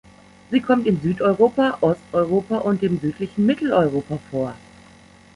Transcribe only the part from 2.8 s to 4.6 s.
dem südlichen Mitteleuropa vor.